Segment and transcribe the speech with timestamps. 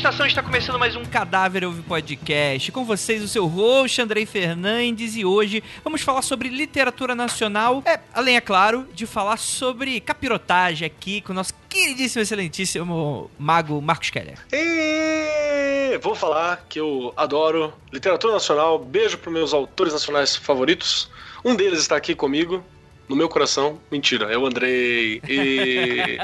[0.00, 2.72] estação está começando mais um Cadáver Ouve Podcast.
[2.72, 7.82] Com vocês, o seu host, Andrei Fernandes, e hoje vamos falar sobre literatura nacional.
[7.84, 13.78] É, além, é claro, de falar sobre capirotagem aqui com o nosso queridíssimo, excelentíssimo mago
[13.82, 14.38] Marcos Keller.
[14.50, 18.78] E vou falar que eu adoro literatura nacional.
[18.78, 21.10] Beijo para meus autores nacionais favoritos.
[21.44, 22.64] Um deles está aqui comigo,
[23.06, 23.78] no meu coração.
[23.90, 25.20] Mentira, é o Andrei.
[25.28, 26.18] E...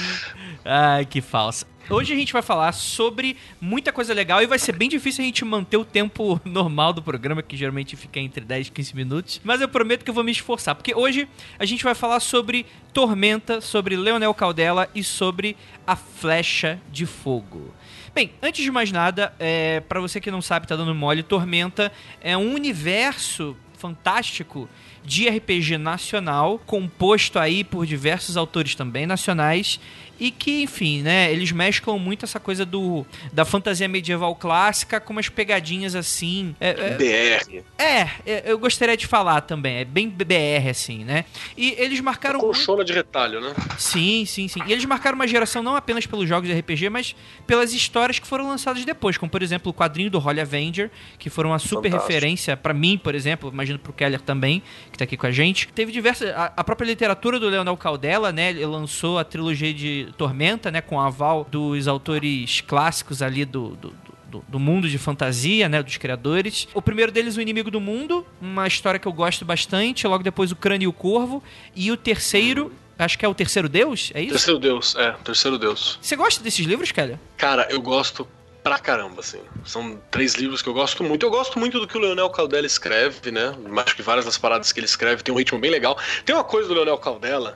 [0.62, 1.75] Ai, que falsa.
[1.88, 5.26] Hoje a gente vai falar sobre muita coisa legal e vai ser bem difícil a
[5.26, 9.40] gente manter o tempo normal do programa, que geralmente fica entre 10 e 15 minutos.
[9.44, 12.66] Mas eu prometo que eu vou me esforçar, porque hoje a gente vai falar sobre
[12.92, 17.72] Tormenta, sobre Leonel Caldela e sobre a Flecha de Fogo.
[18.12, 21.92] Bem, antes de mais nada, é, para você que não sabe, tá dando mole, Tormenta
[22.20, 24.68] é um universo fantástico
[25.04, 29.78] de RPG nacional, composto aí por diversos autores também nacionais
[30.18, 35.12] e que, enfim, né, eles mesclam muito essa coisa do da fantasia medieval clássica com
[35.12, 36.54] umas pegadinhas assim.
[36.60, 37.64] É, é, BR.
[37.78, 41.24] É, é, eu gostaria de falar também, é bem BR assim, né?
[41.56, 42.40] E eles marcaram.
[42.40, 43.54] Colchona de retalho, né?
[43.78, 44.60] Sim, sim, sim.
[44.66, 47.14] E eles marcaram uma geração não apenas pelos jogos de RPG, mas
[47.46, 51.28] pelas histórias que foram lançadas depois, como por exemplo o quadrinho do Holly Avenger, que
[51.28, 52.06] foram uma super Fantástico.
[52.06, 55.68] referência para mim, por exemplo, imagino pro Keller também, que tá aqui com a gente.
[55.68, 56.30] Teve diversas.
[56.30, 58.50] A, a própria literatura do Leonel Caldela, né?
[58.50, 63.92] Ele lançou a trilogia de Tormenta, né, com aval dos autores clássicos ali do, do,
[64.28, 66.68] do, do, mundo de fantasia, né, dos criadores.
[66.74, 70.06] O primeiro deles, O Inimigo do Mundo, uma história que eu gosto bastante.
[70.06, 71.42] Logo depois, O Crânio e o Corvo.
[71.74, 74.32] E o terceiro, acho que é o Terceiro Deus, é isso?
[74.32, 75.98] Terceiro Deus, é, Terceiro Deus.
[76.00, 77.18] Você gosta desses livros, Kelly?
[77.36, 78.26] Cara, eu gosto
[78.66, 79.38] pra caramba, assim.
[79.64, 81.24] São três livros que eu gosto muito.
[81.24, 83.54] Eu gosto muito do que o Leonel Caldela escreve, né?
[83.84, 85.96] Acho que várias das paradas que ele escreve tem um ritmo bem legal.
[86.24, 87.54] Tem uma coisa do Leonel Caldela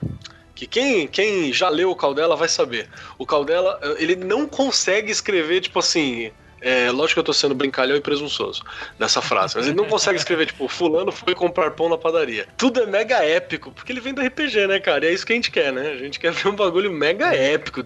[0.55, 2.89] que quem, quem já leu o Caldela vai saber.
[3.17, 6.31] O Caldela, ele não consegue escrever, tipo assim.
[6.63, 8.61] É, lógico que eu tô sendo brincalhão e presunçoso
[8.99, 12.47] nessa frase, mas ele não consegue escrever, tipo, fulano foi comprar pão na padaria.
[12.55, 15.05] Tudo é mega épico, porque ele vem do RPG, né, cara?
[15.05, 15.89] E é isso que a gente quer, né?
[15.89, 17.81] A gente quer ver um bagulho mega épico,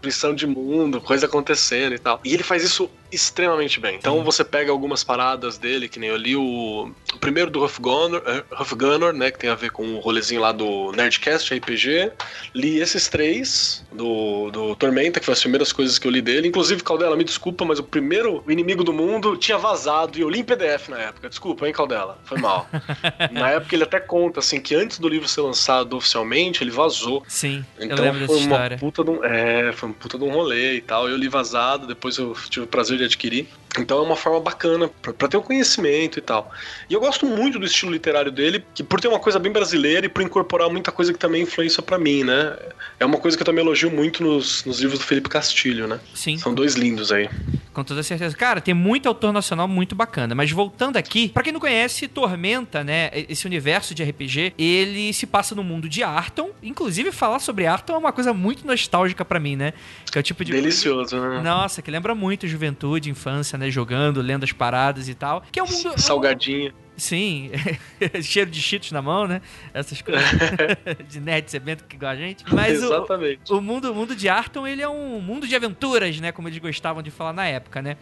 [0.00, 2.20] destruição de mundo, coisa acontecendo e tal.
[2.24, 3.96] E ele faz isso extremamente bem.
[3.96, 7.80] Então você pega algumas paradas dele, que nem eu li o, o primeiro do Huff
[7.80, 11.52] Gunner, uh, Huff Gunner, né, que tem a ver com o rolezinho lá do Nerdcast
[11.52, 12.12] RPG.
[12.54, 16.48] Li esses três do, do Tormenta, que foi as primeiras coisas que eu li dele.
[16.48, 20.40] Inclusive, Caldela, me desculpa, mas o primeiro Inimigo do Mundo tinha vazado e eu li
[20.40, 21.28] em PDF na época.
[21.28, 22.18] Desculpa, hein, Caldela?
[22.24, 22.68] Foi mal.
[23.32, 27.24] na época ele até conta, assim, que antes do livro ser lançado oficialmente, ele vazou.
[27.26, 28.78] Sim, então, eu lembro foi dessa uma história.
[28.78, 31.08] Puta um, é, foi um puta de um rolê e tal.
[31.08, 33.48] Eu li vazado, depois eu tive o prazer de adquirir.
[33.78, 36.50] Então é uma forma bacana para ter o um conhecimento e tal.
[36.88, 40.06] E eu gosto muito do estilo literário dele, que por ter uma coisa bem brasileira
[40.06, 42.56] e por incorporar muita coisa que também influencia para mim, né?
[42.98, 46.00] É uma coisa que eu também elogio muito nos, nos livros do Felipe Castilho, né?
[46.14, 46.36] Sim.
[46.38, 47.28] São dois lindos aí.
[47.72, 48.36] Com toda certeza.
[48.36, 50.34] Cara, tem muito autor nacional muito bacana.
[50.34, 53.10] Mas voltando aqui, para quem não conhece, Tormenta, né?
[53.12, 56.50] Esse universo de RPG, ele se passa no mundo de Arton.
[56.62, 59.72] Inclusive, falar sobre Arton é uma coisa muito nostálgica para mim, né?
[60.10, 60.52] Que é o tipo de.
[60.52, 61.40] Delicioso, né?
[61.42, 63.70] Nossa, que lembra muito juventude, infância, né?
[63.70, 65.42] Jogando, lendo as paradas e tal.
[65.52, 66.00] Que é um mundo.
[66.00, 66.72] Salgadinho.
[67.00, 67.50] Sim,
[68.22, 69.40] cheiro de cheetos na mão, né?
[69.72, 70.22] Essas coisas
[71.08, 72.44] de nerd sebento que igual a gente.
[72.52, 73.50] Mas Exatamente.
[73.50, 76.30] O, o, mundo, o mundo de Arton, ele é um mundo de aventuras, né?
[76.30, 77.96] Como eles gostavam de falar na época, né?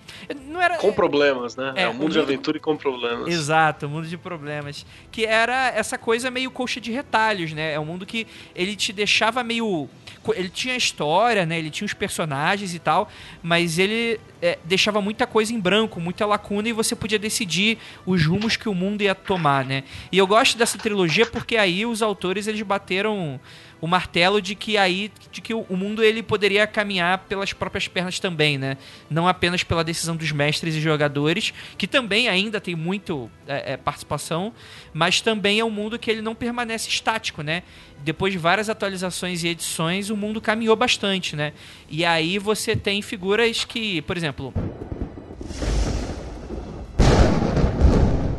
[0.47, 1.73] Não era, com problemas, né?
[1.77, 3.29] É, é um mundo, mundo de aventura e com problemas.
[3.29, 4.85] Exato, um mundo de problemas.
[5.13, 7.73] Que era essa coisa meio coxa de retalhos, né?
[7.73, 9.89] É um mundo que ele te deixava meio
[10.35, 11.59] ele tinha história, né?
[11.59, 13.09] Ele tinha os personagens e tal,
[13.43, 18.25] mas ele é, deixava muita coisa em branco, muita lacuna e você podia decidir os
[18.27, 19.85] rumos que o mundo ia tomar, né?
[20.11, 23.41] E eu gosto dessa trilogia porque aí os autores eles bateram
[23.81, 28.19] o martelo de que aí de que o mundo ele poderia caminhar pelas próprias pernas
[28.19, 28.77] também, né?
[29.09, 33.77] Não apenas pela decisão dos mestres e jogadores, que também ainda tem muito é, é,
[33.77, 34.53] participação,
[34.93, 37.63] mas também é um mundo que ele não permanece estático, né?
[38.05, 41.53] Depois de várias atualizações e edições, o mundo caminhou bastante, né?
[41.89, 44.53] E aí você tem figuras que, por exemplo,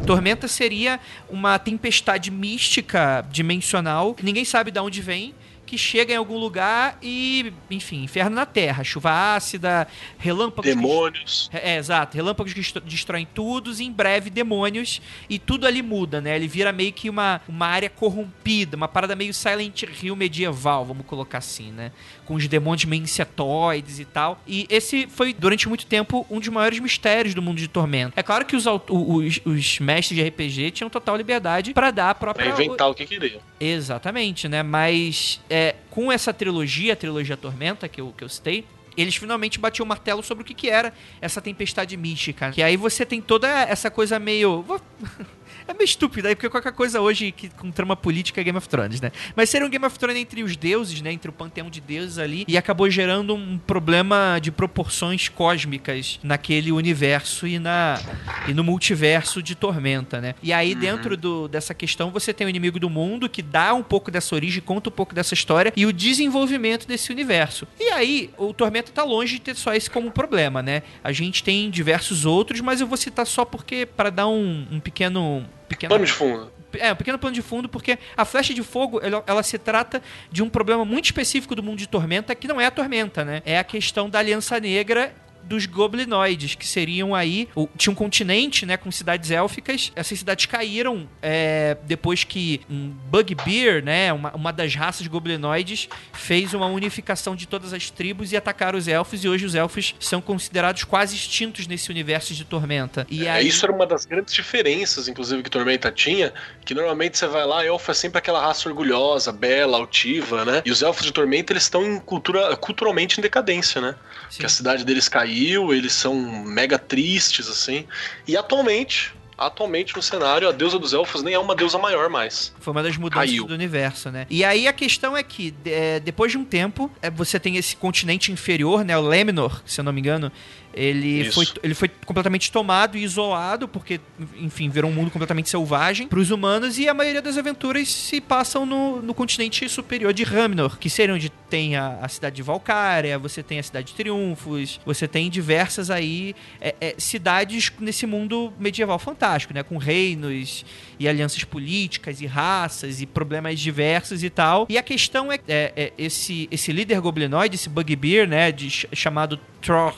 [0.10, 5.36] Tormenta seria uma tempestade mística dimensional, que ninguém sabe de onde vem,
[5.70, 9.88] que chega em algum lugar e, enfim, inferno na Terra, chuva ácida,
[10.18, 10.74] relâmpagos.
[10.74, 11.48] Demônios.
[11.52, 15.00] Que, é, exato, relâmpagos que destroem tudo e em breve demônios
[15.30, 16.36] e tudo ali muda, né?
[16.36, 21.06] Ele vira meio que uma, uma área corrompida, uma parada meio Silent Hill medieval, vamos
[21.06, 21.92] colocar assim, né?
[22.26, 24.42] Com os demônios meio insetoides e tal.
[24.48, 28.14] E esse foi, durante muito tempo, um dos maiores mistérios do mundo de Tormento.
[28.16, 32.16] É claro que os, os, os mestres de RPG tinham total liberdade para dar a
[32.16, 32.52] própria.
[32.52, 33.40] Pra inventar o que queriam.
[33.60, 34.64] Exatamente, né?
[34.64, 35.40] Mas.
[35.48, 38.66] É, é, com essa trilogia, a trilogia Tormenta, que eu, que eu citei,
[38.96, 42.52] eles finalmente batiam o martelo sobre o que, que era essa tempestade mística.
[42.52, 44.66] Que aí você tem toda essa coisa meio.
[45.68, 48.68] É meio estúpido aí, porque qualquer coisa hoje que, com trama política é Game of
[48.68, 49.12] Thrones, né?
[49.36, 51.12] Mas seria um Game of Thrones entre os deuses, né?
[51.12, 52.44] Entre o panteão de deuses ali.
[52.48, 58.02] E acabou gerando um problema de proporções cósmicas naquele universo e, na,
[58.50, 60.36] e no multiverso de Tormenta, né?
[60.42, 60.80] E aí, uhum.
[60.80, 64.34] dentro do, dessa questão, você tem o inimigo do mundo que dá um pouco dessa
[64.34, 67.68] origem, conta um pouco dessa história e o desenvolvimento desse universo.
[67.80, 70.82] E aí, o Tormenta tá longe de ter só esse como problema, né?
[71.04, 74.80] A gente tem diversos outros, mas eu vou citar só porque, para dar um, um
[74.80, 76.52] pequeno pequeno pano de fundo.
[76.74, 80.02] É, um pequeno plano de fundo, porque a flecha de fogo, ela, ela, se trata
[80.32, 83.42] de um problema muito específico do mundo de Tormenta, que não é a Tormenta, né?
[83.46, 85.14] É a questão da Aliança Negra
[85.44, 87.48] dos goblinoides, que seriam aí.
[87.78, 89.92] Tinha um continente, né, com cidades élficas.
[89.96, 96.54] Essas cidades caíram é, depois que um Bugbear, né, uma, uma das raças goblinoides, fez
[96.54, 99.24] uma unificação de todas as tribos e atacaram os elfos.
[99.24, 103.08] E hoje os elfos são considerados quase extintos nesse universo de Tormenta.
[103.10, 103.48] E é, aí...
[103.48, 106.32] Isso era uma das grandes diferenças, inclusive, que Tormenta tinha,
[106.64, 110.62] que normalmente você vai lá, elfo é sempre aquela raça orgulhosa, bela, altiva, né?
[110.64, 113.96] E os elfos de Tormenta, eles estão em cultura, culturalmente em decadência, né?
[114.30, 114.40] Sim.
[114.42, 117.86] Que a cidade deles caiu caiu, eles são mega tristes, assim.
[118.28, 122.54] E atualmente, atualmente no cenário, a deusa dos elfos nem é uma deusa maior mais.
[122.60, 123.46] Foi uma das mudanças Caiu.
[123.46, 124.26] do universo, né?
[124.30, 127.76] E aí a questão é que, é, depois de um tempo, é, você tem esse
[127.76, 128.98] continente inferior, né?
[128.98, 130.32] O Lemnor, se eu não me engano,
[130.80, 134.00] ele foi, ele foi completamente tomado e isolado, porque,
[134.38, 138.22] enfim, virou um mundo completamente selvagem para os humanos, e a maioria das aventuras se
[138.22, 142.44] passam no, no continente superior de Ramnor, que seria onde tem a, a cidade de
[142.44, 148.06] Valkyria, você tem a cidade de Triunfos, você tem diversas aí é, é, cidades nesse
[148.06, 149.64] mundo medieval fantástico, né?
[149.64, 150.64] Com reinos
[151.00, 154.68] e alianças políticas e raças e problemas diversos e tal.
[154.70, 158.52] E a questão é, é, é esse, esse líder goblinoide, esse Bugbear, né?
[158.52, 159.96] De, chamado Thor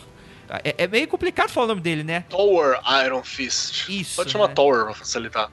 [0.64, 2.26] é, é, meio complicado falar o nome dele, né?
[2.30, 3.88] Tower Iron Fist.
[3.90, 4.16] Isso.
[4.16, 4.54] Pode chamar né?
[4.54, 5.50] Tower pra facilitar.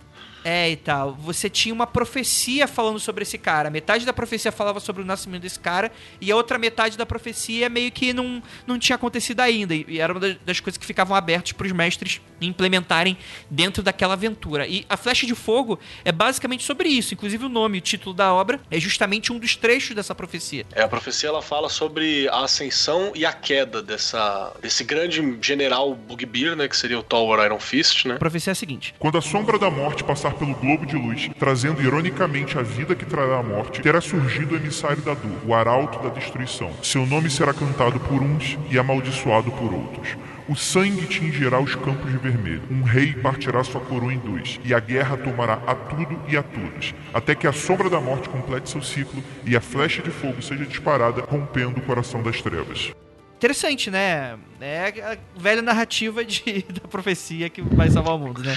[0.49, 1.13] É, e tal.
[1.13, 3.69] Você tinha uma profecia falando sobre esse cara.
[3.69, 5.93] Metade da profecia falava sobre o nascimento desse cara,
[6.23, 9.75] e a outra metade da profecia meio que não, não tinha acontecido ainda.
[9.75, 13.19] E era uma das coisas que ficavam abertas para os mestres implementarem
[13.51, 14.67] dentro daquela aventura.
[14.67, 17.13] E a Flecha de Fogo é basicamente sobre isso.
[17.13, 20.65] Inclusive o nome, o título da obra, é justamente um dos trechos dessa profecia.
[20.73, 25.95] É, a profecia ela fala sobre a ascensão e a queda dessa, desse grande general
[25.95, 28.15] Bugbear, né, que seria o Tower Iron Fist, né?
[28.15, 31.29] A profecia é a seguinte: Quando a sombra da morte passar pelo globo de luz,
[31.39, 35.55] trazendo ironicamente a vida que trará a morte, terá surgido o emissário da dor, o
[35.55, 36.73] arauto da destruição.
[36.83, 40.17] Seu nome será cantado por uns e amaldiçoado por outros.
[40.49, 42.63] O sangue tingirá os campos de vermelho.
[42.71, 46.43] Um rei partirá sua coroa em dois, e a guerra tomará a tudo e a
[46.43, 50.41] todos, até que a sombra da morte complete seu ciclo e a flecha de fogo
[50.41, 52.93] seja disparada, rompendo o coração das trevas.
[53.37, 54.37] Interessante, né?
[54.61, 58.57] É a velha narrativa de, da profecia que vai salvar o mundo, né?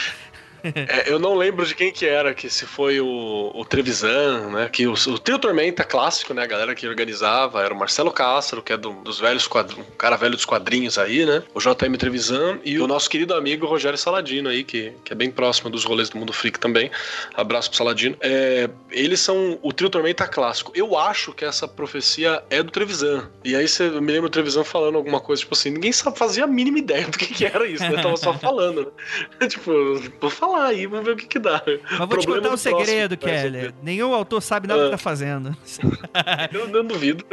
[0.64, 4.70] É, eu não lembro de quem que era, que se foi o, o Trevisan, né?
[4.72, 6.44] Que o, o Trio Tormenta clássico, né?
[6.44, 9.98] A galera que organizava era o Marcelo Castro, que é do, dos velhos quadrinhos, um
[9.98, 11.44] cara velho dos quadrinhos aí, né?
[11.54, 15.32] O JM Trevisan e o nosso querido amigo Rogério Saladino aí, que, que é bem
[15.32, 16.92] próximo dos rolês do Mundo Freak também.
[17.34, 18.16] Abraço pro Saladino.
[18.22, 20.72] É, eles são o Trio Tormenta clássico.
[20.76, 23.30] Eu acho que essa profecia é do Trevisan.
[23.44, 26.48] E aí você me lembra o Trevisan falando alguma coisa, tipo assim, ninguém fazia a
[26.48, 28.02] mínima ideia do que, que era isso, né?
[28.02, 28.94] Tava só falando,
[29.40, 29.48] né?
[29.50, 29.72] tipo,
[30.20, 31.62] vou falar falar aí, vamos ver o que, que dá.
[31.90, 33.74] Mas vou te contar um segredo, Kelly.
[33.82, 34.86] Nenhum autor sabe nada ah.
[34.86, 35.56] que tá fazendo.
[36.52, 37.26] eu não duvido.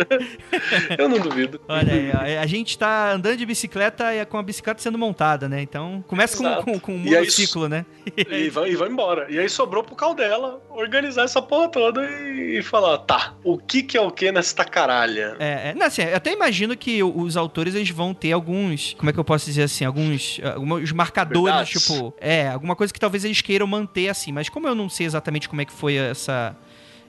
[0.96, 1.60] eu não duvido.
[1.68, 5.60] Olha aí, a, gente tá andando de bicicleta e com a bicicleta sendo montada, né?
[5.62, 7.87] Então começa com, com, com um monociclo, aí, né?
[8.28, 9.26] E vai, e vai embora.
[9.30, 13.82] E aí sobrou pro Caldela organizar essa porra toda e, e falar, tá, o que
[13.82, 15.37] que é o que nessa caralha?
[15.38, 19.10] É, é não, assim, eu até imagino que os autores eles vão ter alguns, como
[19.10, 21.82] é que eu posso dizer assim, alguns, alguns marcadores, Verdades.
[21.82, 24.30] tipo, é, alguma coisa que talvez eles queiram manter assim.
[24.30, 26.54] Mas como eu não sei exatamente como é que foi essa,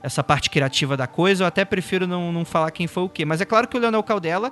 [0.01, 3.25] essa parte criativa da coisa, eu até prefiro não, não falar quem foi o quê.
[3.25, 4.51] Mas é claro que o Leonel Caldela,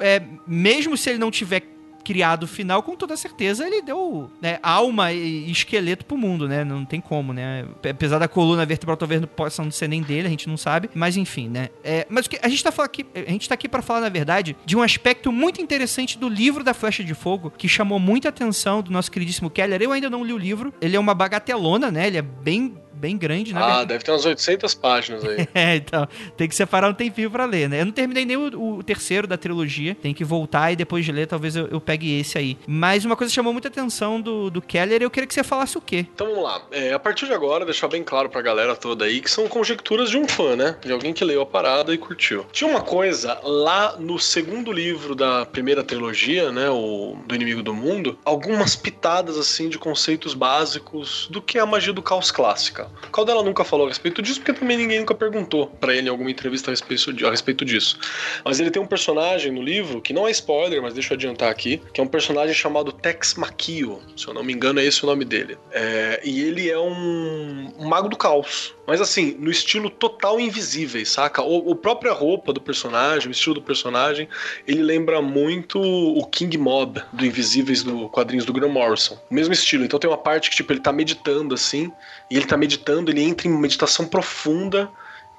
[0.00, 1.62] é, mesmo se ele não tiver
[2.04, 6.64] criado final, com toda certeza ele deu né, alma e esqueleto pro mundo, né?
[6.64, 7.64] Não tem como, né?
[7.88, 10.90] Apesar da coluna vertebral talvez não possa não ser nem dele, a gente não sabe.
[10.94, 11.68] Mas enfim, né?
[11.84, 14.76] É, mas a gente tá aqui, a gente tá aqui para falar, na verdade, de
[14.76, 18.90] um aspecto muito interessante do livro da Flecha de Fogo, que chamou muita atenção do
[18.90, 19.80] nosso queridíssimo Keller.
[19.80, 20.72] Eu ainda não li o livro.
[20.80, 22.06] Ele é uma bagatelona, né?
[22.06, 23.60] Ele é bem bem grande, né?
[23.60, 25.48] Ah, deve ter umas 800 páginas aí.
[25.52, 26.06] é, então,
[26.36, 27.80] tem que separar um tempinho pra ler, né?
[27.80, 31.10] Eu não terminei nem o, o terceiro da trilogia, tem que voltar e depois de
[31.10, 32.56] ler, talvez eu, eu, pegue esse aí.
[32.64, 35.76] Mas uma coisa que chamou muita atenção do, do Keller, eu queria que você falasse
[35.76, 36.06] o quê?
[36.14, 36.62] Então vamos lá.
[36.70, 40.08] É, a partir de agora, deixar bem claro pra galera toda aí que são conjecturas
[40.08, 40.76] de um fã, né?
[40.80, 42.46] De alguém que leu a parada e curtiu.
[42.52, 46.70] Tinha uma coisa lá no segundo livro da primeira trilogia, né?
[46.70, 51.66] O do Inimigo do Mundo, algumas pitadas assim de conceitos básicos do que é a
[51.66, 52.91] magia do caos clássica.
[53.12, 56.30] Caldela nunca falou a respeito disso, porque também ninguém nunca perguntou para ele em alguma
[56.30, 57.98] entrevista a respeito, a respeito disso.
[58.44, 61.50] Mas ele tem um personagem no livro, que não é spoiler, mas deixa eu adiantar
[61.50, 65.02] aqui, que é um personagem chamado Tex Makio, se eu não me engano é esse
[65.04, 65.58] o nome dele.
[65.70, 68.74] É, e ele é um, um, mago do caos.
[68.86, 71.42] Mas assim, no estilo total invisível, saca?
[71.42, 74.28] O, o própria roupa do personagem, o estilo do personagem,
[74.66, 79.18] ele lembra muito o King Mob do Invisíveis do quadrinhos do Graham Morrison.
[79.30, 79.84] O mesmo estilo.
[79.84, 81.92] Então tem uma parte que, tipo, ele tá meditando assim,
[82.32, 84.90] e ele tá meditando, ele entra em meditação profunda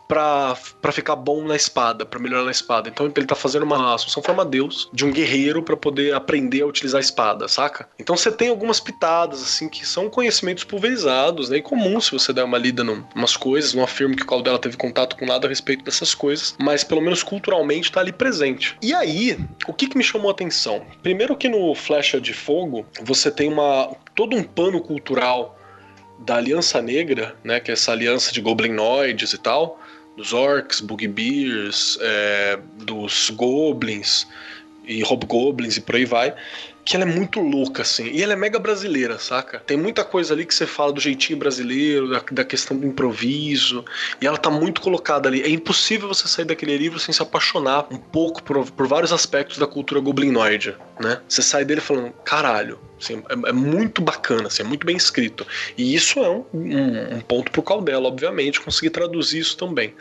[0.08, 2.88] para ficar bom na espada, para melhorar na espada.
[2.88, 6.68] Então ele tá fazendo uma assunção forma Deus de um guerreiro para poder aprender a
[6.68, 7.90] utilizar a espada, saca?
[7.98, 11.58] Então você tem algumas pitadas assim que são conhecimentos pulverizados, né?
[11.58, 14.60] E comum se você der uma lida em umas coisas, não afirmo que o Caldela
[14.60, 18.78] teve contato com nada a respeito dessas coisas, mas pelo menos culturalmente tá ali presente.
[18.84, 20.86] E aí, o que que me chamou a atenção?
[21.02, 25.58] Primeiro que no Flecha de Fogo, você tem uma todo um pano cultural
[26.20, 29.80] da Aliança Negra, né, que é essa aliança de goblinoides e tal,
[30.16, 34.28] dos orcs, bugbears, é, dos goblins
[34.86, 36.36] e hobgoblins e por aí vai,
[36.86, 38.08] que ela é muito louca, assim.
[38.08, 39.60] E ela é mega brasileira, saca?
[39.60, 43.86] Tem muita coisa ali que você fala do jeitinho brasileiro, da, da, questão do improviso.
[44.22, 45.42] E ela tá muito colocada ali.
[45.42, 49.58] É impossível você sair daquele livro sem se apaixonar um pouco por, por vários aspectos
[49.58, 51.22] da cultura goblinoide, né?
[51.28, 55.46] Você sai dele falando, caralho, Assim, é, é, muito bacana, assim, é muito bem escrito.
[55.78, 59.94] E isso é um, um, um ponto pro Caldela, obviamente, conseguir traduzir isso também.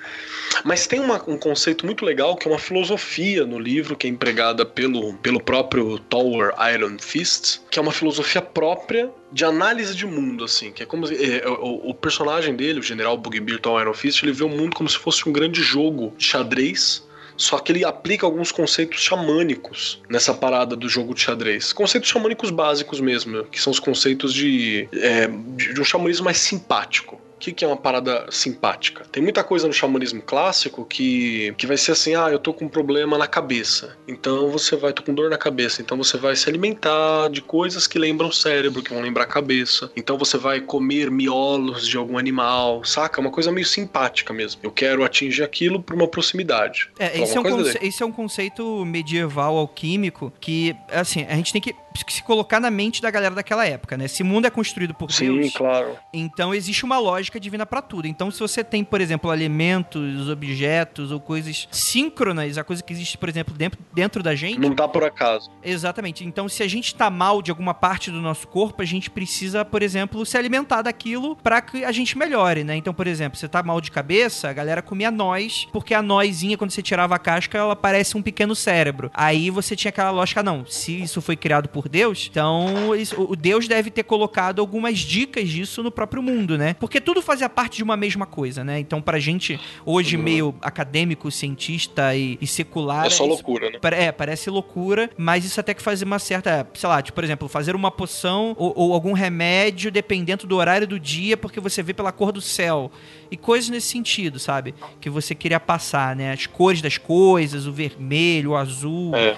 [0.64, 4.10] Mas tem uma, um conceito muito legal que é uma filosofia no livro que é
[4.10, 10.06] empregada pelo, pelo próprio Tower Iron Fist, que é uma filosofia própria de análise de
[10.06, 13.82] mundo, assim, que é como é, é, o, o, personagem dele, o General Bugbear Tower
[13.82, 17.02] Iron Fist, ele vê o mundo como se fosse um grande jogo de xadrez
[17.36, 21.72] só que ele aplica alguns conceitos xamânicos nessa parada do jogo de xadrez.
[21.72, 27.21] Conceitos xamânicos básicos mesmo, que são os conceitos de, é, de um xamanismo mais simpático
[27.42, 29.04] que, que é uma parada simpática?
[29.10, 32.66] Tem muita coisa no xamanismo clássico que, que vai ser assim: ah, eu tô com
[32.66, 33.96] um problema na cabeça.
[34.06, 35.82] Então você vai, tô com dor na cabeça.
[35.82, 39.26] Então você vai se alimentar de coisas que lembram o cérebro, que vão lembrar a
[39.26, 39.90] cabeça.
[39.96, 43.20] Então você vai comer miolos de algum animal, saca?
[43.20, 44.60] Uma coisa meio simpática mesmo.
[44.62, 46.90] Eu quero atingir aquilo por uma proximidade.
[46.96, 51.60] É, esse é, um esse é um conceito medieval alquímico que, assim, a gente tem
[51.60, 51.74] que
[52.08, 54.04] se colocar na mente da galera daquela época, né?
[54.04, 55.52] Esse mundo é construído por Sim, Deus.
[55.54, 55.96] claro.
[56.12, 58.06] Então existe uma lógica divina para tudo.
[58.06, 63.16] Então se você tem, por exemplo, alimentos, objetos ou coisas síncronas, a coisa que existe,
[63.18, 64.58] por exemplo, dentro, dentro da gente.
[64.58, 65.50] Não tá por acaso.
[65.62, 66.24] Exatamente.
[66.24, 69.64] Então se a gente tá mal de alguma parte do nosso corpo, a gente precisa,
[69.64, 72.76] por exemplo, se alimentar daquilo para que a gente melhore, né?
[72.76, 76.56] Então, por exemplo, você tá mal de cabeça, a galera comia nós, porque a nozinha,
[76.56, 79.10] quando você tirava a casca, ela parece um pequeno cérebro.
[79.14, 83.20] Aí você tinha aquela lógica, não, se isso foi criado por por Deus, então isso,
[83.20, 86.74] o Deus deve ter colocado algumas dicas disso no próprio mundo, né?
[86.78, 88.78] Porque tudo fazia parte de uma mesma coisa, né?
[88.78, 90.22] Então, pra gente, hoje, uhum.
[90.22, 93.06] meio acadêmico, cientista e, e secular.
[93.06, 93.78] É só loucura, né?
[93.92, 96.66] É, parece loucura, mas isso até que faz uma certa.
[96.74, 100.86] Sei lá, tipo, por exemplo, fazer uma poção ou, ou algum remédio dependendo do horário
[100.86, 102.92] do dia, porque você vê pela cor do céu.
[103.28, 104.74] E coisas nesse sentido, sabe?
[105.00, 106.32] Que você queria passar, né?
[106.32, 109.16] As cores das coisas, o vermelho, o azul.
[109.16, 109.36] É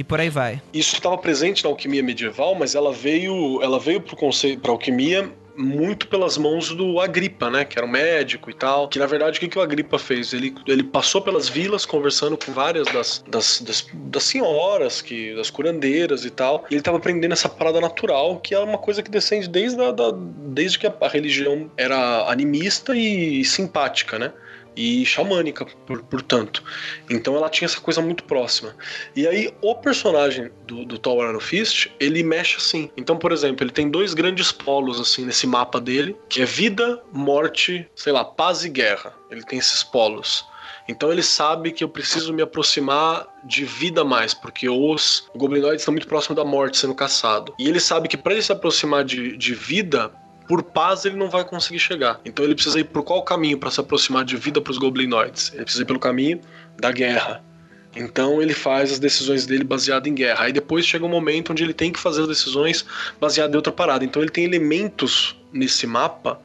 [0.00, 0.62] e por aí vai.
[0.72, 5.30] Isso estava presente na alquimia medieval, mas ela veio, ela veio para conceito, para alquimia
[5.54, 7.66] muito pelas mãos do Agripa, né?
[7.66, 8.88] Que era um médico e tal.
[8.88, 10.32] Que na verdade o que, que o Agripa fez?
[10.32, 15.50] Ele, ele passou pelas vilas conversando com várias das, das, das, das senhoras, que, das
[15.50, 16.64] curandeiras e tal.
[16.70, 19.92] E ele estava aprendendo essa parada natural, que é uma coisa que descende desde, a,
[19.92, 24.32] da, desde que a, a religião era animista e simpática, né?
[24.76, 26.62] E xamânica, por, portanto.
[27.08, 28.74] Então ela tinha essa coisa muito próxima.
[29.14, 32.90] E aí o personagem do, do Thor Fist, ele mexe assim.
[32.96, 37.02] Então, por exemplo, ele tem dois grandes polos assim nesse mapa dele, que é vida,
[37.12, 39.14] morte, sei lá, paz e guerra.
[39.30, 40.44] Ele tem esses polos.
[40.88, 45.92] Então ele sabe que eu preciso me aproximar de vida mais, porque os goblinoides estão
[45.92, 47.54] muito próximos da morte sendo caçado.
[47.58, 50.12] E ele sabe que para ele se aproximar de, de vida,
[50.50, 52.20] por paz ele não vai conseguir chegar.
[52.24, 55.52] Então ele precisa ir por qual caminho para se aproximar de vida para os goblinoides?
[55.54, 56.40] Ele precisa ir pelo caminho
[56.76, 57.40] da guerra.
[57.94, 60.46] Então ele faz as decisões dele baseado em guerra.
[60.46, 62.84] Aí depois chega um momento onde ele tem que fazer as decisões
[63.20, 64.04] baseado em outra parada.
[64.04, 66.40] Então ele tem elementos nesse mapa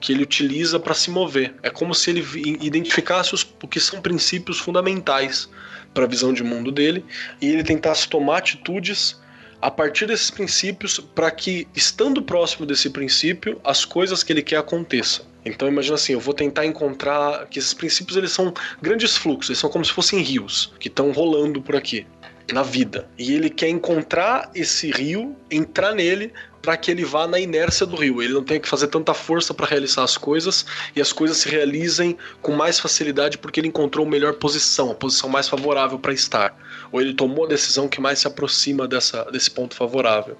[0.00, 1.54] que ele utiliza para se mover.
[1.62, 2.26] É como se ele
[2.58, 5.46] identificasse os, o que são princípios fundamentais
[5.92, 7.04] para a visão de mundo dele
[7.38, 9.20] e ele tentasse tomar atitudes
[9.62, 14.56] a partir desses princípios para que, estando próximo desse princípio, as coisas que ele quer
[14.56, 15.24] aconteçam.
[15.44, 19.58] Então imagina assim, eu vou tentar encontrar que esses princípios eles são grandes fluxos, eles
[19.60, 22.04] são como se fossem rios que estão rolando por aqui
[22.52, 23.08] na vida.
[23.16, 27.96] E ele quer encontrar esse rio, entrar nele para que ele vá na inércia do
[27.96, 28.22] rio.
[28.22, 30.64] Ele não tem que fazer tanta força para realizar as coisas
[30.94, 34.94] e as coisas se realizem com mais facilidade porque ele encontrou a melhor posição, a
[34.94, 36.56] posição mais favorável para estar.
[36.92, 40.38] Ou ele tomou a decisão que mais se aproxima dessa, desse ponto favorável.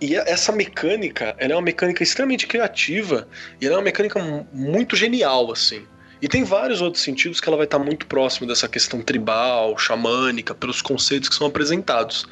[0.00, 3.28] E essa mecânica, ela é uma mecânica extremamente criativa
[3.60, 4.20] e ela é uma mecânica
[4.52, 5.86] muito genial, assim.
[6.22, 10.54] E tem vários outros sentidos que ela vai estar muito próximo dessa questão tribal, xamânica,
[10.54, 12.24] pelos conceitos que são apresentados.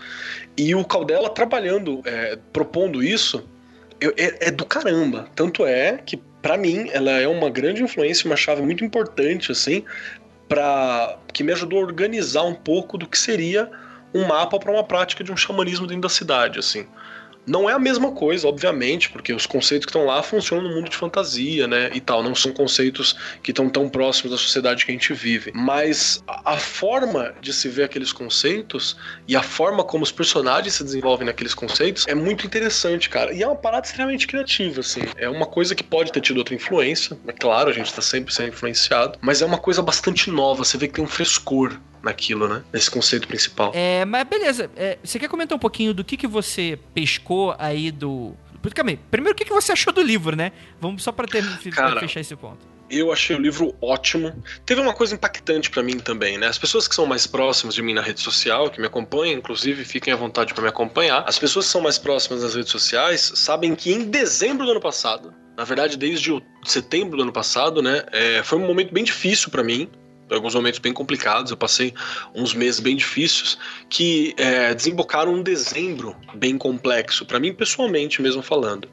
[0.57, 3.45] E o Caldela trabalhando, é, propondo isso,
[4.01, 5.29] é, é, do caramba.
[5.35, 9.85] Tanto é que, para mim, ela é uma grande influência, uma chave muito importante, assim,
[10.49, 13.69] para que me ajudou a organizar um pouco do que seria
[14.15, 16.87] um mapa para uma prática de um xamanismo dentro da cidade, assim.
[17.47, 20.91] Não é a mesma coisa, obviamente, porque os conceitos que estão lá funcionam no mundo
[20.91, 21.91] de fantasia, né?
[21.95, 25.51] E tal, não são conceitos que estão tão próximos da sociedade que a gente vive.
[25.55, 30.85] Mas a, forma de se ver aqueles conceitos e a forma como os personagens se
[30.85, 33.33] desenvolvem naqueles conceitos é muito interessante, cara.
[33.33, 35.03] E é uma parada extremamente criativa, assim.
[35.17, 38.33] É uma coisa que pode ter tido outra influência, é claro, a gente tá sempre
[38.33, 40.65] sendo influenciado, mas é uma coisa bastante nova.
[40.65, 42.63] Você vê que tem um frescor naquilo, né?
[42.73, 43.73] Nesse conceito principal.
[43.75, 44.71] É, mas beleza.
[44.77, 48.35] É, você quer comentar um pouquinho do que, que você pescou aí do.
[49.11, 50.53] Primeiro, o que, que você achou do livro, né?
[50.79, 51.43] Vamos só pra, ter,
[51.73, 52.69] Cara, pra fechar esse ponto.
[52.91, 54.43] Eu achei o livro ótimo.
[54.67, 56.49] Teve uma coisa impactante para mim também, né?
[56.49, 59.85] As pessoas que são mais próximas de mim na rede social, que me acompanham, inclusive,
[59.85, 61.23] fiquem à vontade para me acompanhar.
[61.27, 64.81] As pessoas que são mais próximas nas redes sociais sabem que em dezembro do ano
[64.81, 68.05] passado, na verdade, desde o setembro do ano passado, né?
[68.11, 69.89] É, foi um momento bem difícil para mim
[70.31, 71.51] alguns momentos bem complicados.
[71.51, 71.95] Eu passei
[72.35, 73.59] uns meses bem difíceis
[73.89, 78.89] que é, desembocaram um dezembro bem complexo, para mim pessoalmente mesmo falando.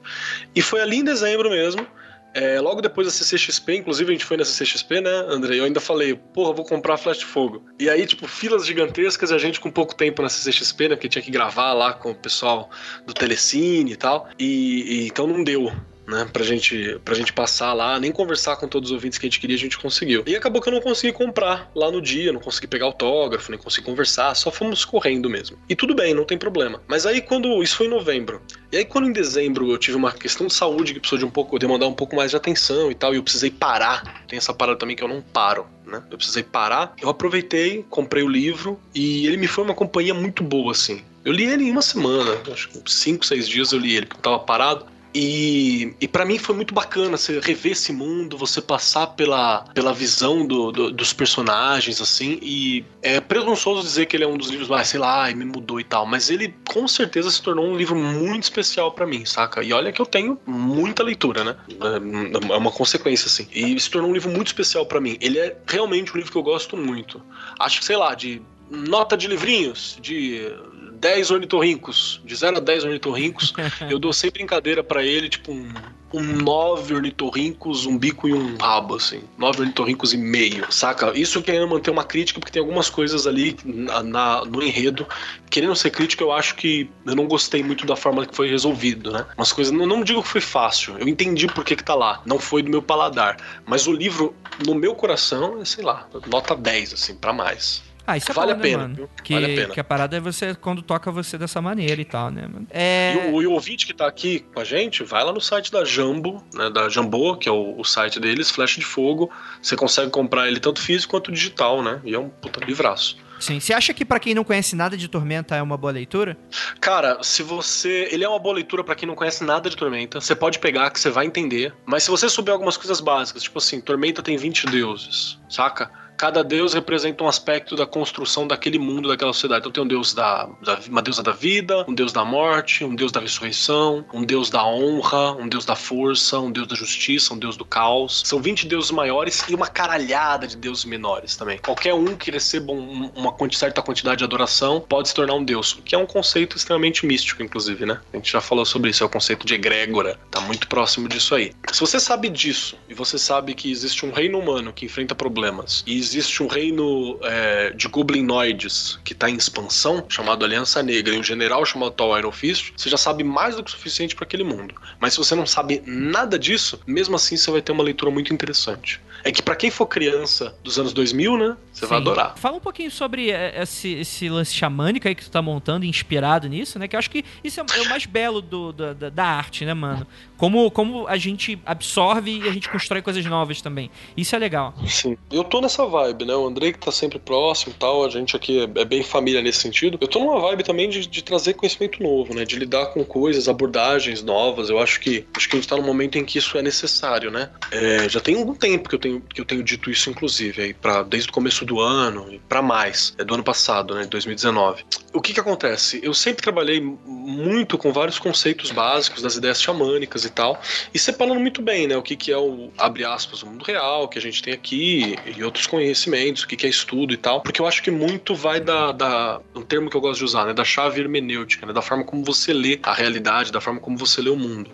[0.56, 1.86] E foi ali em dezembro mesmo.
[2.34, 5.58] É, logo depois da CCXP, inclusive a gente foi na CCXP, né, André?
[5.58, 7.66] Eu ainda falei, porra, vou comprar Flash de Fogo.
[7.80, 10.96] E aí, tipo, filas gigantescas e a gente com pouco tempo na CCXP, né?
[10.96, 12.70] Porque tinha que gravar lá com o pessoal
[13.08, 14.30] do Telecine e tal.
[14.38, 15.72] E, e então não deu
[16.08, 16.28] né?
[16.32, 19.40] Pra gente, pra gente passar lá, nem conversar com todos os ouvintes que a gente
[19.40, 20.24] queria, a gente conseguiu.
[20.26, 23.60] E acabou que eu não consegui comprar lá no dia, não consegui pegar autógrafo, nem
[23.60, 25.58] consegui conversar, só fomos correndo mesmo.
[25.68, 26.82] E tudo bem, não tem problema.
[26.88, 27.62] Mas aí quando.
[27.62, 28.42] Isso foi em novembro.
[28.72, 31.30] E aí quando em dezembro eu tive uma questão de saúde que precisou de um
[31.30, 34.24] pouco, demandar um pouco mais de atenção e tal, e eu precisei parar.
[34.28, 35.68] Tem essa parada também que eu não paro.
[35.86, 36.02] Né?
[36.10, 36.94] Eu precisei parar.
[37.02, 41.02] Eu aproveitei, comprei o livro e ele me foi uma companhia muito boa, assim.
[41.26, 44.20] Eu li ele em uma semana, acho que cinco, seis dias eu li ele, porque
[44.20, 44.86] eu tava parado.
[45.14, 49.94] E, e para mim foi muito bacana você rever esse mundo, você passar pela, pela
[49.94, 52.40] visão do, do, dos personagens, assim.
[52.42, 55.80] E é presunçoso dizer que ele é um dos livros mais, sei lá, me mudou
[55.80, 56.06] e tal.
[56.06, 59.64] Mas ele com certeza se tornou um livro muito especial para mim, saca?
[59.64, 61.56] E olha que eu tenho muita leitura, né?
[61.70, 63.48] É, é uma consequência, assim.
[63.52, 65.18] E se tornou um livro muito especial para mim.
[65.20, 67.22] Ele é realmente um livro que eu gosto muito.
[67.60, 70.52] Acho que, sei lá, de nota de livrinhos, de
[71.00, 73.54] 10 ornitorrincos, de 0 a 10 ornitorrincos,
[73.90, 75.72] eu dou sem brincadeira para ele, tipo, um,
[76.14, 79.22] um 9 ornitorrincos, um bico e um rabo, assim.
[79.38, 81.18] 9 ornitorrincos e meio, saca?
[81.18, 85.06] Isso querendo manter uma crítica, porque tem algumas coisas ali na, na, no enredo.
[85.50, 89.12] Querendo ser crítico, eu acho que eu não gostei muito da forma que foi resolvido,
[89.12, 89.26] né?
[89.38, 92.22] Umas coisas, não, não digo que foi fácil, eu entendi por que que tá lá,
[92.26, 93.38] não foi do meu paladar.
[93.66, 94.34] Mas o livro,
[94.66, 97.86] no meu coração, é, sei lá, nota 10, assim, para mais.
[98.08, 99.10] Ah, isso é vale bom, a pena, né, viu?
[99.22, 99.74] Que, vale a pena.
[99.74, 102.66] que a parada é você, quando toca você dessa maneira e tal, né, mano?
[102.70, 103.14] É...
[103.14, 105.70] E, o, e o ouvinte que tá aqui com a gente, vai lá no site
[105.70, 109.30] da Jambo, né, da Jambô, que é o, o, site deles, Flecha de Fogo.
[109.62, 112.02] Você consegue comprar ele tanto físico quanto digital, né?
[112.06, 113.18] E é um puta livraço.
[113.40, 113.60] Sim.
[113.60, 116.38] Você acha que para quem não conhece nada de Tormenta é uma boa leitura?
[116.80, 118.08] Cara, se você.
[118.12, 120.20] Ele é uma boa leitura para quem não conhece nada de Tormenta.
[120.20, 121.74] Você pode pegar que você vai entender.
[121.86, 125.92] Mas se você souber algumas coisas básicas, tipo assim, Tormenta tem 20 deuses, saca?
[126.18, 129.60] Cada deus representa um aspecto da construção daquele mundo, daquela sociedade.
[129.60, 132.96] Então tem um deus da, da, uma deusa da vida, um deus da morte, um
[132.96, 137.34] deus da ressurreição, um deus da honra, um deus da força, um deus da justiça,
[137.34, 138.24] um deus do caos.
[138.26, 141.60] São 20 deuses maiores e uma caralhada de deuses menores também.
[141.60, 145.80] Qualquer um que receba um, uma certa quantidade de adoração pode se tornar um deus,
[145.86, 148.00] que é um conceito extremamente místico, inclusive, né?
[148.12, 150.20] A gente já falou sobre isso, é o conceito de egrégora.
[150.32, 151.54] Tá muito próximo disso aí.
[151.72, 155.84] Se você sabe disso e você sabe que existe um reino humano que enfrenta problemas
[155.86, 161.20] e existe um reino é, de goblinoides que está em expansão, chamado Aliança Negra, e
[161.20, 164.26] um general chamado Tal Iron Fist, você já sabe mais do que o suficiente para
[164.26, 164.74] aquele mundo.
[165.00, 168.34] Mas se você não sabe nada disso, mesmo assim você vai ter uma leitura muito
[168.34, 169.02] interessante.
[169.28, 172.38] É que para quem for criança dos anos 2000, né, você vai adorar.
[172.38, 176.48] Fala um pouquinho sobre é, esse, esse lance xamânico aí que tu tá montando, inspirado
[176.48, 176.88] nisso, né?
[176.88, 179.74] Que eu acho que isso é, é o mais belo do, da, da arte, né,
[179.74, 180.08] mano?
[180.38, 183.92] Como, como a gente absorve e a gente constrói coisas novas também.
[184.16, 184.74] Isso é legal.
[184.88, 185.18] Sim.
[185.32, 186.36] Eu tô nessa vibe, né?
[186.36, 189.42] O Andrei que tá sempre próximo e tal, a gente aqui é, é bem família
[189.42, 189.98] nesse sentido.
[190.00, 192.46] Eu tô numa vibe também de, de, trazer conhecimento novo, né?
[192.46, 194.70] De lidar com coisas, abordagens novas.
[194.70, 197.30] Eu acho que acho que a gente tá num momento em que isso é necessário,
[197.30, 197.50] né?
[197.72, 200.74] É, já tem algum tempo que eu tenho, que eu tenho dito isso, inclusive, aí,
[200.74, 204.06] pra, desde o começo do ano e pra mais, é do ano passado, né?
[204.06, 204.84] 2019.
[205.14, 206.00] O que que acontece?
[206.04, 210.62] Eu sempre trabalhei muito com vários conceitos básicos das ideias xamânicas e tal,
[210.94, 214.08] e separando muito bem, né, o que, que é o, abre aspas, o mundo real
[214.08, 217.42] que a gente tem aqui e outros conhecimentos, o que, que é estudo e tal,
[217.42, 220.46] porque eu acho que muito vai da, da um termo que eu gosto de usar,
[220.46, 223.98] né, da chave hermenêutica, né, da forma como você lê a realidade, da forma como
[223.98, 224.72] você lê o mundo.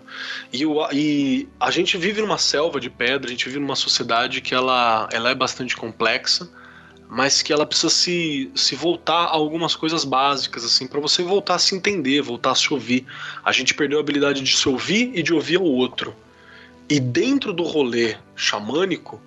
[0.52, 4.33] E, o, e a gente vive numa selva de pedra, a gente vive numa sociedade
[4.40, 6.48] que ela, ela é bastante complexa,
[7.08, 11.56] mas que ela precisa se, se voltar a algumas coisas básicas, assim, para você voltar
[11.56, 13.06] a se entender, voltar a se ouvir.
[13.44, 16.14] A gente perdeu a habilidade de se ouvir e de ouvir ao outro.
[16.88, 19.20] E dentro do rolê xamânico,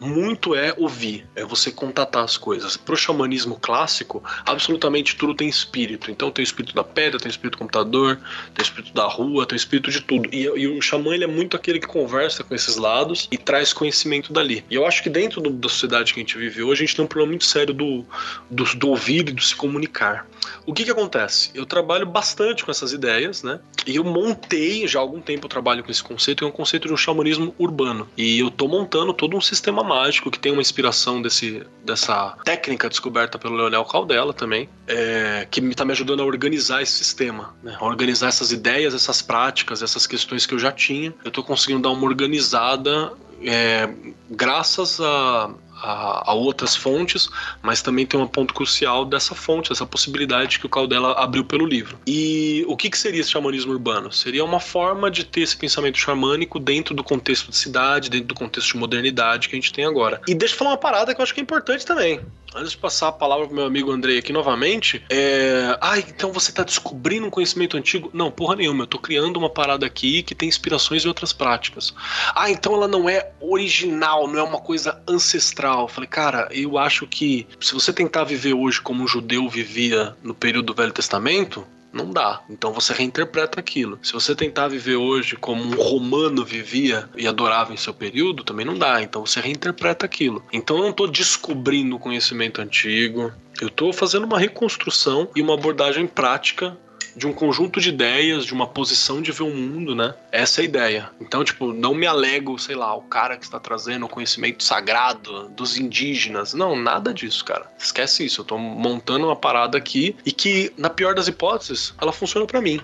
[0.00, 2.76] muito é ouvir, é você contatar as coisas.
[2.76, 6.10] Pro xamanismo clássico, absolutamente tudo tem espírito.
[6.10, 8.16] Então tem o espírito da pedra, tem o espírito do computador,
[8.54, 10.28] tem o espírito da rua, tem o espírito de tudo.
[10.32, 13.72] E, e o xamã ele é muito aquele que conversa com esses lados e traz
[13.72, 14.64] conhecimento dali.
[14.70, 16.96] E eu acho que dentro do, da sociedade que a gente vive hoje, a gente
[16.96, 18.04] tem um problema muito sério do,
[18.50, 20.26] do, do ouvir e do se comunicar.
[20.66, 21.50] O que que acontece?
[21.54, 23.60] Eu trabalho bastante com essas ideias, né?
[23.86, 26.52] E eu montei, já há algum tempo eu trabalho com esse conceito, que é um
[26.52, 28.08] conceito de um xamanismo urbano.
[28.16, 32.88] E eu tô montando todo um sistema mágico que tem uma inspiração desse, dessa técnica
[32.88, 37.76] descoberta pelo Leonel Caldela também, é, que está me ajudando a organizar esse sistema, né?
[37.78, 41.14] a organizar essas ideias, essas práticas, essas questões que eu já tinha.
[41.24, 43.88] Eu estou conseguindo dar uma organizada é,
[44.30, 45.50] graças a,
[45.82, 47.28] a, a, outras fontes,
[47.62, 51.66] mas também tem um ponto crucial dessa fonte, essa possibilidade que o Caldela abriu pelo
[51.66, 51.98] livro.
[52.06, 54.12] E o que, que seria esse xamanismo urbano?
[54.12, 58.34] Seria uma forma de ter esse pensamento xamânico dentro do contexto de cidade, dentro do
[58.34, 60.20] contexto de modernidade que a gente tem agora.
[60.26, 62.20] E deixa eu falar uma parada que eu acho que é importante também
[62.54, 65.76] antes de passar a palavra pro meu amigo Andrei aqui novamente, é.
[65.80, 68.10] Ah, então você tá descobrindo um conhecimento antigo?
[68.12, 68.84] Não, porra nenhuma.
[68.84, 71.92] Eu tô criando uma parada aqui que tem inspirações em outras práticas.
[72.34, 75.63] Ah, então ela não é original, não é uma coisa ancestral.
[75.68, 80.16] Eu falei, cara, eu acho que se você tentar viver hoje como um judeu vivia
[80.22, 82.42] no período do Velho Testamento, não dá.
[82.50, 83.98] Então você reinterpreta aquilo.
[84.02, 88.66] Se você tentar viver hoje como um romano vivia e adorava em seu período, também
[88.66, 89.00] não dá.
[89.00, 90.44] Então você reinterpreta aquilo.
[90.52, 93.32] Então eu não estou descobrindo o conhecimento antigo.
[93.60, 96.76] Eu estou fazendo uma reconstrução e uma abordagem prática
[97.16, 100.14] de um conjunto de ideias, de uma posição de ver o mundo, né?
[100.32, 101.10] Essa é a ideia.
[101.20, 105.48] Então, tipo, não me alego, sei lá, o cara que está trazendo o conhecimento sagrado
[105.50, 106.54] dos indígenas.
[106.54, 107.70] Não, nada disso, cara.
[107.78, 108.40] Esquece isso.
[108.40, 112.60] Eu tô montando uma parada aqui e que, na pior das hipóteses, ela funciona para
[112.60, 112.80] mim.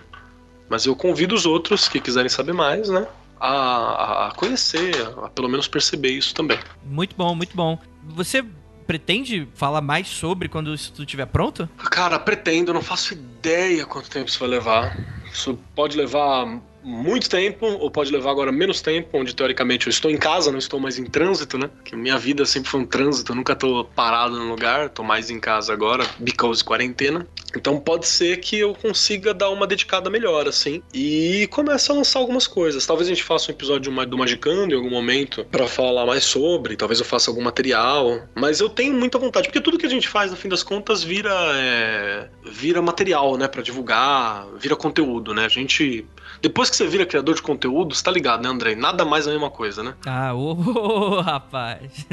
[0.69, 3.07] Mas eu convido os outros que quiserem saber mais, né?
[3.41, 6.59] A, a conhecer, a pelo menos perceber isso também.
[6.85, 7.79] Muito bom, muito bom.
[8.11, 8.45] Você
[8.91, 11.69] pretende falar mais sobre quando isso tudo estiver pronto?
[11.93, 14.99] Cara, pretendo, não faço ideia quanto tempo isso vai levar.
[15.33, 20.11] Isso pode levar muito tempo, ou pode levar agora menos tempo, onde teoricamente eu estou
[20.11, 21.71] em casa, não estou mais em trânsito, né?
[21.85, 25.31] Que minha vida sempre foi um trânsito, eu nunca estou parado no lugar, estou mais
[25.31, 27.25] em casa agora, because quarentena.
[27.57, 32.19] Então pode ser que eu consiga dar uma dedicada melhor, assim, e comece a lançar
[32.19, 32.87] algumas coisas.
[32.87, 36.77] Talvez a gente faça um episódio do Magicando em algum momento para falar mais sobre,
[36.77, 40.09] talvez eu faça algum material, mas eu tenho muita vontade, porque tudo que a gente
[40.09, 45.45] faz, no fim das contas, vira, é, vira material, né, para divulgar, vira conteúdo, né?
[45.45, 46.07] A gente
[46.41, 48.75] depois que você vira criador de conteúdo, você tá ligado, né, André?
[48.75, 49.95] Nada mais é a mesma coisa, né?
[50.07, 52.07] Ah, ô, oh, rapaz.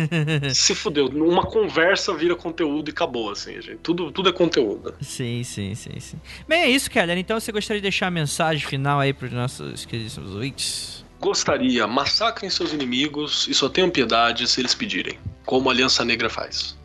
[0.53, 1.07] Se fudeu.
[1.07, 3.77] Uma conversa vira conteúdo e acabou, assim, gente.
[3.77, 4.93] Tudo, tudo é conteúdo.
[5.01, 6.17] Sim, sim, sim, sim.
[6.47, 7.17] Bem, é isso, Keller.
[7.17, 11.05] Então você gostaria de deixar a mensagem final aí pros nossos queridos ouvintes?
[11.19, 11.87] Gostaria.
[11.87, 15.17] Massacrem seus inimigos e só tenham piedade se eles pedirem.
[15.45, 16.77] Como a Aliança Negra faz.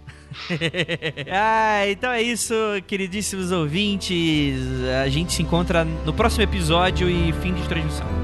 [1.31, 2.55] ah, então é isso,
[2.87, 4.59] queridíssimos ouvintes.
[5.05, 8.22] A gente se encontra no próximo episódio e fim de transmissão.